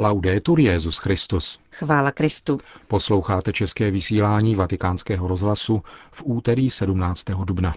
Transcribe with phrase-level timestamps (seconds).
[0.00, 1.58] Laudetur Jezus Christus.
[1.70, 2.58] Chvála Kristu.
[2.88, 7.24] Posloucháte české vysílání Vatikánského rozhlasu v úterý 17.
[7.44, 7.74] dubna.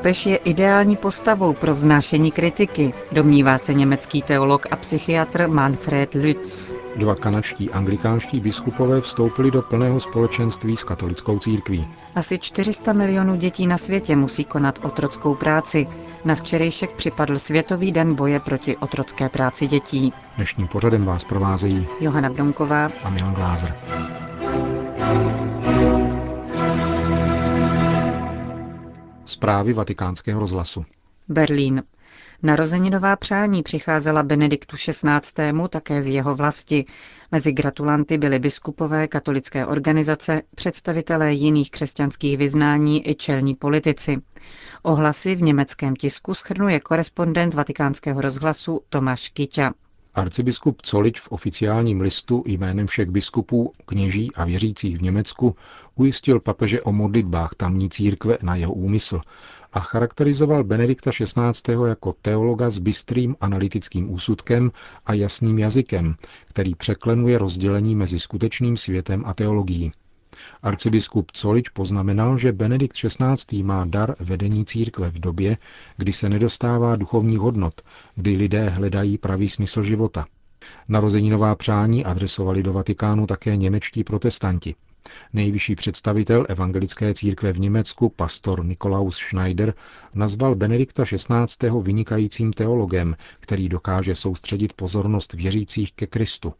[0.00, 6.74] Papež je ideální postavou pro vznášení kritiky, domnívá se německý teolog a psychiatr Manfred Lütz.
[6.96, 11.88] Dva kanačtí anglikánští biskupové vstoupili do plného společenství s katolickou církví.
[12.14, 15.86] Asi 400 milionů dětí na světě musí konat otrockou práci.
[16.24, 20.12] Na včerejšek připadl Světový den boje proti otrocké práci dětí.
[20.36, 23.76] Dnešním pořadem vás provázejí Johana Bronková a Milan Glázer.
[29.30, 30.82] Zprávy vatikánského rozhlasu.
[31.28, 31.82] Berlín.
[32.42, 35.52] Narozeninová přání přicházela Benediktu XVI.
[35.68, 36.84] také z jeho vlasti.
[37.32, 44.16] Mezi gratulanty byly biskupové, katolické organizace, představitelé jiných křesťanských vyznání i čelní politici.
[44.82, 49.72] Ohlasy v německém tisku schrnuje korespondent vatikánského rozhlasu Tomáš Kyťa.
[50.14, 55.56] Arcibiskup Colič v oficiálním listu jménem všech biskupů, kněží a věřících v Německu
[55.94, 59.20] ujistil papeže o modlitbách tamní církve na jeho úmysl
[59.72, 61.72] a charakterizoval Benedikta XVI.
[61.88, 64.72] jako teologa s bystrým analytickým úsudkem
[65.06, 69.92] a jasným jazykem, který překlenuje rozdělení mezi skutečným světem a teologií.
[70.62, 73.62] Arcibiskup Colič poznamenal, že Benedikt XVI.
[73.62, 75.56] má dar vedení církve v době,
[75.96, 77.82] kdy se nedostává duchovních hodnot,
[78.14, 80.26] kdy lidé hledají pravý smysl života.
[80.88, 84.74] Narozeninová přání adresovali do Vatikánu také němečtí protestanti.
[85.32, 89.74] Nejvyšší představitel evangelické církve v Německu, pastor Nikolaus Schneider,
[90.14, 91.70] nazval Benedikta XVI.
[91.82, 96.54] vynikajícím teologem, který dokáže soustředit pozornost věřících ke Kristu.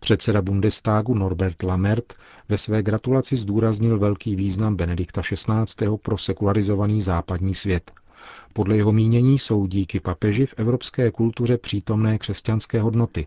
[0.00, 2.14] Předseda Bundestagu Norbert Lammert
[2.48, 5.86] ve své gratulaci zdůraznil velký význam Benedikta XVI.
[6.02, 7.92] pro sekularizovaný západní svět.
[8.52, 13.26] Podle jeho mínění jsou díky papeži v evropské kultuře přítomné křesťanské hodnoty.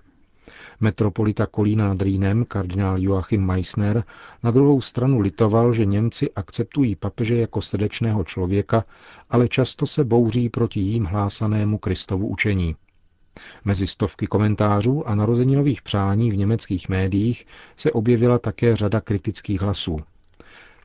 [0.80, 4.04] Metropolita Kolína nad Rýnem, kardinál Joachim Meissner,
[4.44, 8.86] na druhou stranu litoval, že Němci akceptují papeže jako srdečného člověka,
[9.30, 12.76] ale často se bouří proti jím hlásanému Kristovu učení.
[13.66, 17.48] Mezi stovky komentářů a narozeninových přání v německých médiích
[17.78, 20.00] se objevila také řada kritických hlasů.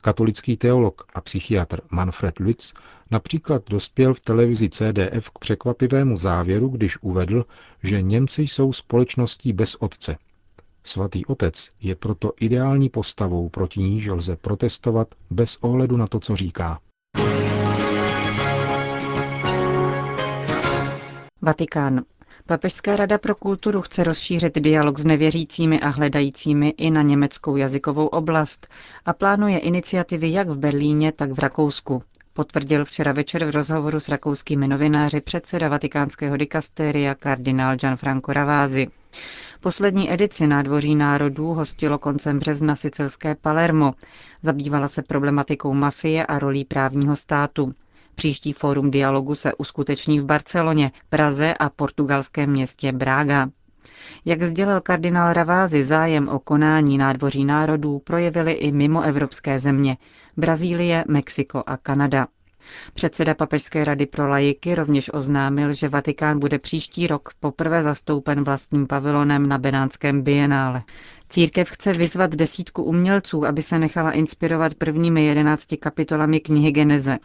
[0.01, 2.73] Katolický teolog a psychiatr Manfred Lütz
[3.11, 7.47] například dospěl v televizi CDF k překvapivému závěru, když uvedl,
[7.83, 10.17] že Němci jsou společností bez otce.
[10.85, 16.37] Svatý otec je proto ideální postavou, proti níž lze protestovat bez ohledu na to, co
[16.37, 16.79] říká.
[21.43, 22.01] Vatikán.
[22.47, 28.07] Papežská rada pro kulturu chce rozšířit dialog s nevěřícími a hledajícími i na německou jazykovou
[28.07, 28.69] oblast
[29.07, 32.03] a plánuje iniciativy jak v Berlíně, tak v Rakousku.
[32.33, 38.87] Potvrdil včera večer v rozhovoru s rakouskými novináři předseda vatikánského dikastéria kardinál Gianfranco Ravázi.
[39.61, 43.91] Poslední edici Nádvoří národů hostilo koncem března sicilské Palermo.
[44.43, 47.73] Zabývala se problematikou mafie a rolí právního státu.
[48.17, 53.49] Příští fórum dialogu se uskuteční v Barceloně, Praze a portugalském městě Braga.
[54.25, 59.97] Jak sdělil kardinál Ravázy, zájem o konání nádvoří národů projevily i mimo evropské země
[60.37, 62.27] Brazílie, Mexiko a Kanada.
[62.95, 68.87] Předseda Papežské rady pro lajiky rovněž oznámil, že Vatikán bude příští rok poprvé zastoupen vlastním
[68.87, 70.83] pavilonem na Benánském bienále.
[71.29, 77.19] Církev chce vyzvat desítku umělců, aby se nechala inspirovat prvními jedenácti kapitolami knihy Geneze.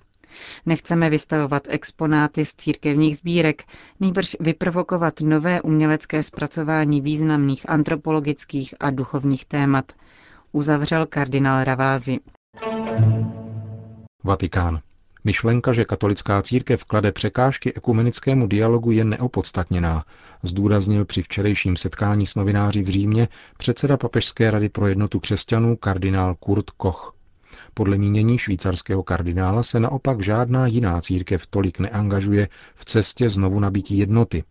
[0.65, 3.63] Nechceme vystavovat exponáty z církevních sbírek,
[3.99, 9.91] nýbrž vyprovokovat nové umělecké zpracování významných antropologických a duchovních témat,
[10.51, 12.19] uzavřel kardinál Ravázy.
[14.23, 14.79] Vatikán.
[15.23, 20.05] Myšlenka, že katolická církev klade překážky ekumenickému dialogu, je neopodstatněná,
[20.43, 23.27] zdůraznil při včerejším setkání s novináři v Římě
[23.57, 27.15] předseda Papežské rady pro jednotu křesťanů kardinál Kurt Koch.
[27.73, 33.97] Podle mínění švýcarského kardinála se naopak žádná jiná církev tolik neangažuje v cestě znovu nabití
[33.97, 34.43] jednoty.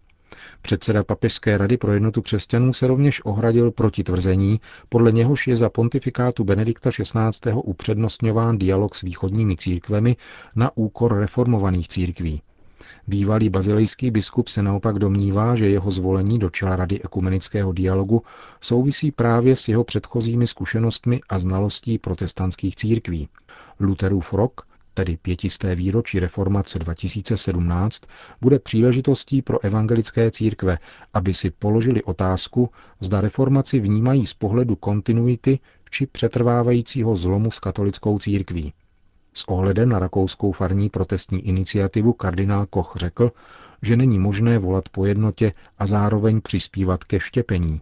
[0.63, 5.69] Předseda Papežské rady pro jednotu křesťanů se rovněž ohradil proti tvrzení, podle něhož je za
[5.71, 7.53] pontifikátu Benedikta XVI.
[7.55, 10.17] upřednostňován dialog s východními církvemi
[10.57, 12.43] na úkor reformovaných církví.
[13.07, 18.23] Bývalý bazilejský biskup se naopak domnívá, že jeho zvolení do čela Rady ekumenického dialogu
[18.61, 23.29] souvisí právě s jeho předchozími zkušenostmi a znalostí protestantských církví.
[23.81, 28.03] Lutherův rok, tedy pětisté výročí reformace 2017,
[28.41, 30.79] bude příležitostí pro evangelické církve,
[31.15, 35.59] aby si položili otázku, zda reformaci vnímají z pohledu kontinuity
[35.91, 38.73] či přetrvávajícího zlomu s katolickou církví.
[39.35, 43.33] S ohledem na rakouskou farní protestní iniciativu kardinál Koch řekl,
[43.83, 47.81] že není možné volat po jednotě a zároveň přispívat ke štěpení.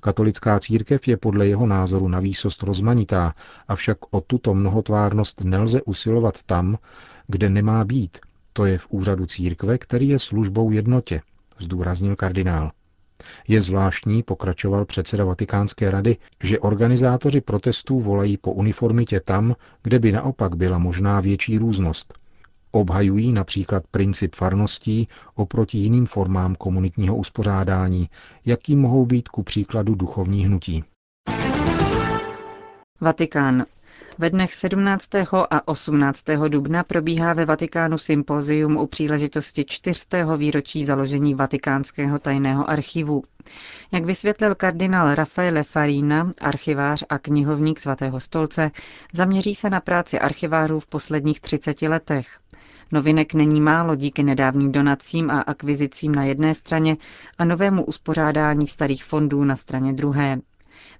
[0.00, 3.34] Katolická církev je podle jeho názoru na výsost rozmanitá,
[3.68, 6.78] avšak o tuto mnohotvárnost nelze usilovat tam,
[7.26, 8.18] kde nemá být,
[8.52, 11.22] to je v úřadu církve, který je službou jednotě,
[11.58, 12.72] zdůraznil kardinál.
[13.48, 20.12] Je zvláštní, pokračoval předseda Vatikánské rady, že organizátoři protestů volají po uniformitě tam, kde by
[20.12, 22.14] naopak byla možná větší různost.
[22.70, 28.08] Obhajují například princip farností oproti jiným formám komunitního uspořádání,
[28.44, 30.84] jaký mohou být ku příkladu duchovní hnutí.
[33.00, 33.64] Vatikán.
[34.18, 35.08] Ve dnech 17.
[35.50, 36.24] a 18.
[36.48, 43.22] dubna probíhá ve Vatikánu sympozium u příležitosti čtyřstého výročí založení Vatikánského tajného archivu.
[43.92, 48.70] Jak vysvětlil kardinál Rafaele Farina, archivář a knihovník svatého stolce,
[49.12, 52.26] zaměří se na práci archivářů v posledních 30 letech.
[52.92, 56.96] Novinek není málo díky nedávným donacím a akvizicím na jedné straně
[57.38, 60.38] a novému uspořádání starých fondů na straně druhé.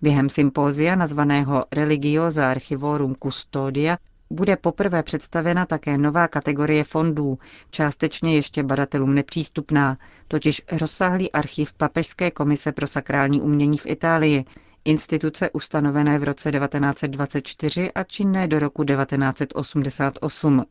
[0.02, 3.96] Během sympózia nazvaného Religiosa Archivorum Custodia
[4.30, 7.38] bude poprvé představena také nová kategorie fondů,
[7.70, 9.98] částečně ještě badatelům nepřístupná,
[10.28, 14.44] totiž rozsáhlý archiv Papežské komise pro sakrální umění v Itálii,
[14.84, 20.64] instituce ustanovené v roce 1924 a činné do roku 1988.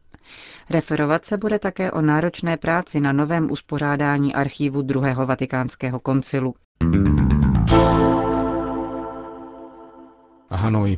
[0.70, 6.54] Referovat se bude také o náročné práci na novém uspořádání archívu druhého vatikánského koncilu.
[10.56, 10.98] Hanoj.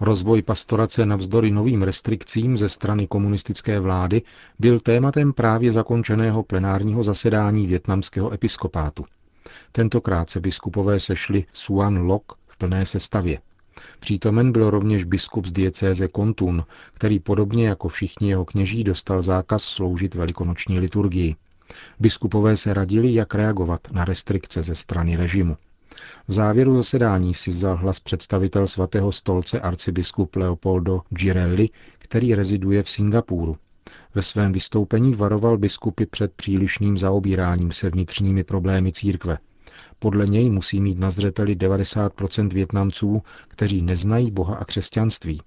[0.00, 4.22] Rozvoj pastorace navzdory novým restrikcím ze strany komunistické vlády
[4.58, 9.04] byl tématem právě zakončeného plenárního zasedání větnamského episkopátu.
[9.72, 13.38] Tentokrát se biskupové sešli Suan Lok v plné sestavě.
[14.00, 16.64] Přítomen byl rovněž biskup z diecéze Kontun,
[16.94, 21.36] který podobně jako všichni jeho kněží dostal zákaz sloužit velikonoční liturgii.
[22.00, 25.56] Biskupové se radili, jak reagovat na restrikce ze strany režimu.
[26.28, 31.68] V závěru zasedání si vzal hlas představitel svatého stolce arcibiskup Leopoldo Girelli,
[31.98, 33.56] který reziduje v Singapuru.
[34.14, 39.38] Ve svém vystoupení varoval biskupy před přílišným zaobíráním se vnitřními problémy církve.
[39.98, 45.40] Podle něj musí mít na zřeteli 90% Větnamců, kteří neznají Boha a křesťanství.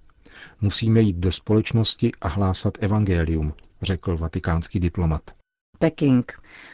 [0.60, 3.52] Musíme jít do společnosti a hlásat evangelium,
[3.82, 5.35] řekl vatikánský diplomat.
[5.78, 6.32] Peking.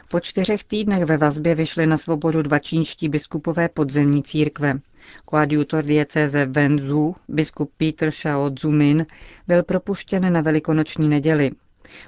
[0.08, 4.78] Po čtyřech týdnech ve vazbě vyšly na svobodu dva čínští biskupové podzemní církve.
[5.25, 9.06] Koadjutor diecéze Wenzhou, biskup Peter Shao Zumin,
[9.49, 11.50] byl propuštěn na velikonoční neděli.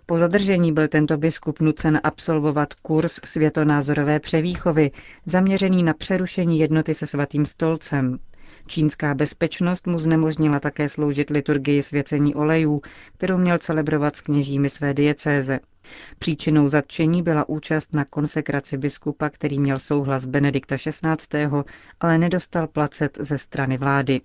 [0.06, 4.90] Po zadržení byl tento biskup nucen absolvovat kurz světonázorové převýchovy,
[5.26, 8.18] zaměřený na přerušení jednoty se svatým stolcem.
[8.66, 12.82] Čínská bezpečnost mu znemožnila také sloužit liturgii svěcení olejů,
[13.16, 15.60] kterou měl celebrovat s kněžími své diecéze.
[16.18, 21.46] Příčinou zatčení byla účast na konsekraci biskupa, který měl souhlas Benedikta XVI.,
[22.00, 24.20] ale nedostal placet ze strany vlády.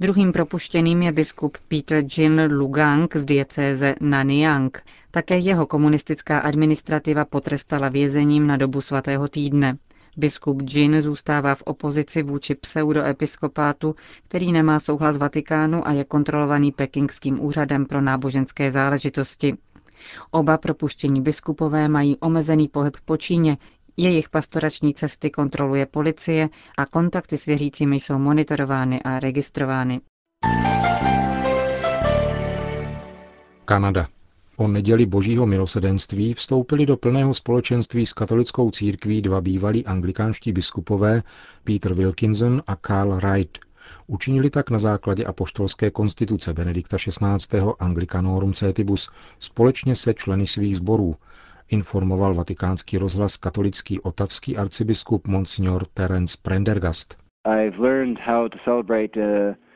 [0.00, 4.82] Druhým propuštěným je biskup Peter Jin Lugang z diecéze Nanyang.
[5.10, 9.76] Také jeho komunistická administrativa potrestala vězením na dobu svatého týdne.
[10.18, 13.94] Biskup Jin zůstává v opozici vůči pseudoepiskopátu,
[14.28, 19.56] který nemá souhlas Vatikánu a je kontrolovaný Pekingským úřadem pro náboženské záležitosti.
[20.30, 23.56] Oba propuštění biskupové mají omezený pohyb po Číně,
[23.96, 26.48] jejich pastorační cesty kontroluje policie
[26.78, 30.00] a kontakty s věřícími jsou monitorovány a registrovány.
[33.64, 34.17] Kanada.
[34.60, 41.22] O neděli božího milosedenství vstoupili do plného společenství s katolickou církví dva bývalí anglikánští biskupové
[41.64, 43.58] Peter Wilkinson a Karl Wright.
[44.06, 47.60] Učinili tak na základě apoštolské konstituce Benedikta XVI.
[47.78, 51.16] Anglicanorum Cetibus společně se členy svých sborů,
[51.68, 57.16] informoval vatikánský rozhlas katolický otavský arcibiskup Monsignor Terence Prendergast.
[57.46, 59.67] I've learned how to celebrate uh...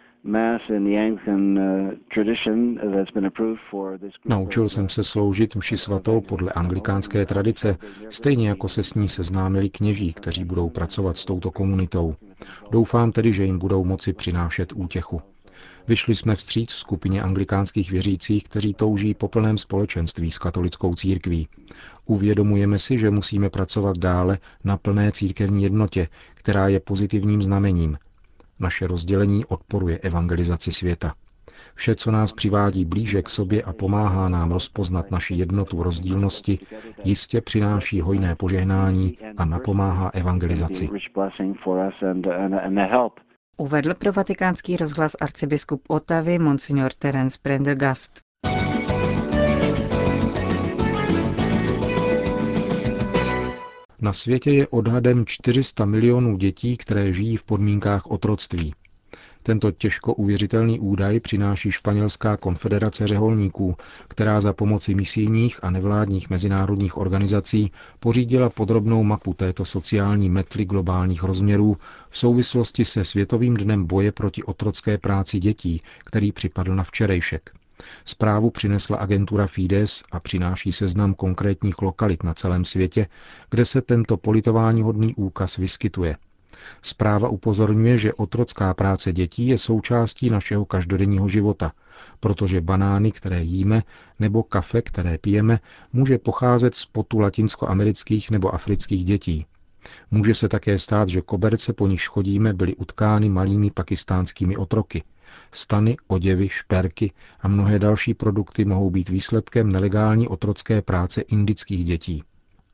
[4.24, 7.76] Naučil jsem se sloužit mši svatou podle anglikánské tradice,
[8.08, 12.14] stejně jako se s ní seznámili kněží, kteří budou pracovat s touto komunitou.
[12.70, 15.22] Doufám tedy, že jim budou moci přinášet útěchu.
[15.88, 21.48] Vyšli jsme vstříc skupině anglikánských věřících, kteří touží po plném společenství s katolickou církví.
[22.06, 27.98] Uvědomujeme si, že musíme pracovat dále na plné církevní jednotě, která je pozitivním znamením,
[28.62, 31.14] naše rozdělení odporuje evangelizaci světa.
[31.74, 36.58] Vše, co nás přivádí blíže k sobě a pomáhá nám rozpoznat naši jednotu v rozdílnosti,
[37.04, 40.90] jistě přináší hojné požehnání a napomáhá evangelizaci.
[43.56, 48.31] Uvedl pro vatikánský rozhlas arcibiskup Otavy Monsignor Terence Prendergast.
[54.02, 58.74] Na světě je odhadem 400 milionů dětí, které žijí v podmínkách otroctví.
[59.42, 63.76] Tento těžko uvěřitelný údaj přináší Španělská konfederace řeholníků,
[64.08, 71.22] která za pomoci misijních a nevládních mezinárodních organizací pořídila podrobnou mapu této sociální metly globálních
[71.22, 71.76] rozměrů
[72.10, 77.61] v souvislosti se Světovým dnem boje proti otrocké práci dětí, který připadl na včerejšek.
[78.04, 83.06] Zprávu přinesla agentura Fides a přináší seznam konkrétních lokalit na celém světě,
[83.50, 86.16] kde se tento politováníhodný úkaz vyskytuje–
[86.82, 91.72] Zpráva upozorňuje, že otrocká práce dětí je součástí našeho každodenního života,
[92.20, 93.82] protože banány, které jíme,
[94.18, 95.58] nebo kafe, které pijeme,
[95.92, 99.46] může pocházet z potu latinskoamerických nebo afrických dětí.
[100.10, 105.02] Může se také stát, že koberce, po nichž chodíme, byly utkány malými pakistánskými otroky.
[105.52, 112.22] Stany, oděvy, šperky a mnohé další produkty mohou být výsledkem nelegální otrocké práce indických dětí.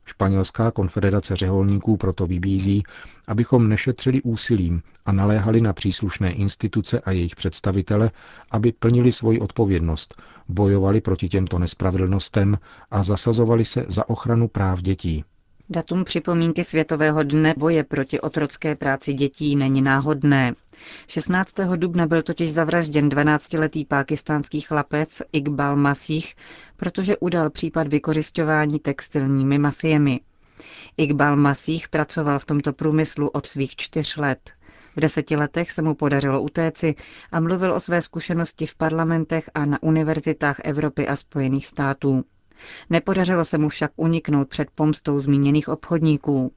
[0.05, 2.83] Španělská konfederace řeholníků proto vybízí,
[3.27, 8.11] abychom nešetřili úsilím a naléhali na příslušné instituce a jejich představitele,
[8.51, 12.57] aby plnili svoji odpovědnost, bojovali proti těmto nespravedlnostem
[12.91, 15.23] a zasazovali se za ochranu práv dětí.
[15.71, 20.53] Datum připomínky Světového dne boje proti otrocké práci dětí není náhodné.
[21.07, 21.53] 16.
[21.75, 26.33] dubna byl totiž zavražděn 12-letý pákistánský chlapec Iqbal Masih,
[26.77, 30.19] protože udal případ vykořišťování textilními mafiemi.
[30.97, 34.51] Iqbal Masih pracoval v tomto průmyslu od svých čtyř let.
[34.95, 36.95] V deseti letech se mu podařilo utéci
[37.31, 42.23] a mluvil o své zkušenosti v parlamentech a na univerzitách Evropy a Spojených států.
[42.89, 46.51] Nepodařilo se mu však uniknout před pomstou zmíněných obchodníků.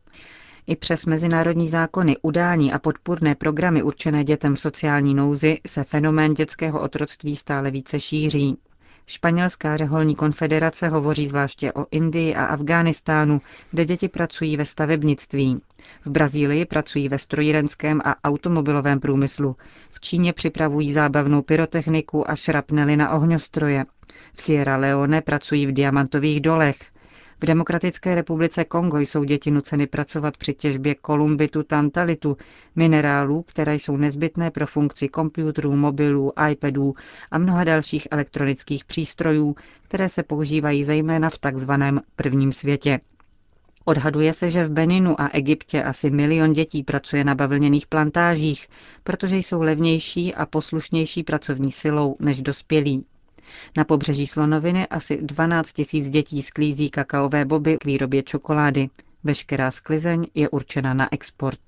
[0.67, 6.35] I přes mezinárodní zákony, udání a podpůrné programy určené dětem v sociální nouzi se fenomén
[6.35, 8.57] dětského otroctví stále více šíří.
[9.07, 13.41] Španělská řeholní konfederace hovoří zvláště o Indii a Afghánistánu,
[13.71, 15.61] kde děti pracují ve stavebnictví.
[16.05, 19.57] V Brazílii pracují ve strojírenském a automobilovém průmyslu.
[19.91, 23.85] V Číně připravují zábavnou pyrotechniku a šrapnely na ohňostroje.
[24.35, 26.77] V Sierra Leone pracují v diamantových dolech.
[27.43, 32.37] V Demokratické republice Kongo jsou děti nuceny pracovat při těžbě kolumbitu tantalitu,
[32.77, 36.95] minerálů, které jsou nezbytné pro funkci počítačů, mobilů, iPadů
[37.31, 43.01] a mnoha dalších elektronických přístrojů, které se používají zejména v takzvaném prvním světě.
[43.85, 48.69] Odhaduje se, že v Beninu a Egyptě asi milion dětí pracuje na bavlněných plantážích,
[49.05, 53.05] protože jsou levnější a poslušnější pracovní silou než dospělí.
[53.77, 58.89] Na pobřeží Slonoviny asi 12 tisíc dětí sklízí kakaové boby k výrobě čokolády.
[59.25, 61.61] Veškerá sklizeň je určena na export.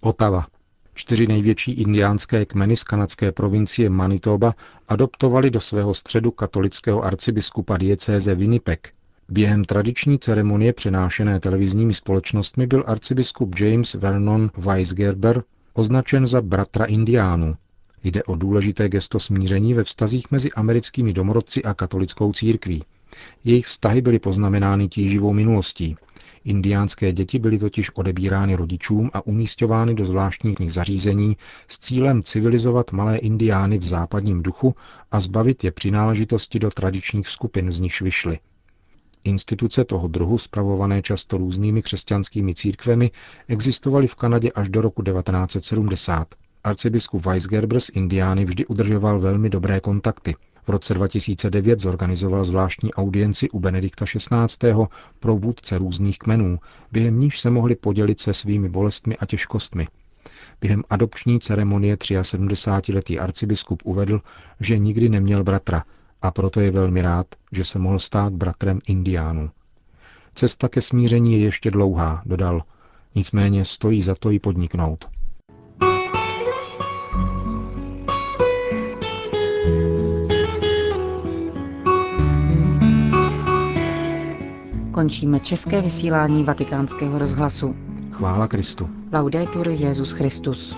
[0.00, 0.46] Otava.
[0.94, 4.54] Čtyři největší indiánské kmeny z kanadské provincie Manitoba
[4.88, 8.92] adoptovali do svého středu katolického arcibiskupa diecéze Winnipeg.
[9.28, 15.42] Během tradiční ceremonie přenášené televizními společnostmi byl arcibiskup James Vernon Weisgerber
[15.74, 17.56] označen za bratra indiánů.
[18.04, 22.84] Jde o důležité gesto smíření ve vztazích mezi americkými domorodci a katolickou církví.
[23.44, 25.96] Jejich vztahy byly poznamenány tíživou minulostí.
[26.44, 31.36] Indiánské děti byly totiž odebírány rodičům a umístěvány do zvláštních zařízení
[31.68, 34.74] s cílem civilizovat malé indiány v západním duchu
[35.10, 38.38] a zbavit je přináležitosti do tradičních skupin, z nichž vyšly.
[39.24, 43.10] Instituce toho druhu, spravované často různými křesťanskými církvemi,
[43.48, 46.34] existovaly v Kanadě až do roku 1970.
[46.64, 50.34] Arcibiskup Weisgerber z Indiány vždy udržoval velmi dobré kontakty.
[50.64, 54.72] V roce 2009 zorganizoval zvláštní audienci u Benedikta XVI.
[55.20, 56.58] pro vůdce různých kmenů,
[56.92, 59.88] během níž se mohli podělit se svými bolestmi a těžkostmi.
[60.60, 64.20] Během adopční ceremonie 73-letý arcibiskup uvedl,
[64.60, 65.84] že nikdy neměl bratra
[66.22, 69.50] a proto je velmi rád, že se mohl stát bratrem Indiánů.
[70.34, 72.62] Cesta ke smíření je ještě dlouhá, dodal,
[73.14, 75.08] nicméně stojí za to ji podniknout.
[84.92, 87.76] Končíme české vysílání vatikánského rozhlasu.
[88.10, 88.90] Chvála Kristu.
[89.12, 90.76] Laudetur Jezus Christus.